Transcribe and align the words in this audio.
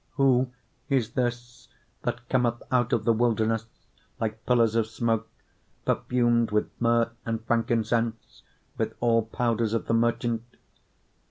3:6 0.15 0.15
Who 0.15 0.51
is 0.89 1.11
this 1.11 1.67
that 2.01 2.27
cometh 2.27 2.63
out 2.71 2.91
of 2.91 3.03
the 3.05 3.13
wilderness 3.13 3.67
like 4.19 4.43
pillars 4.47 4.73
of 4.73 4.87
smoke, 4.87 5.27
perfumed 5.85 6.49
with 6.49 6.71
myrrh 6.81 7.11
and 7.23 7.45
frankincense, 7.45 8.41
with 8.79 8.95
all 8.99 9.21
powders 9.21 9.73
of 9.75 9.85
the 9.85 9.93
merchant? 9.93 10.41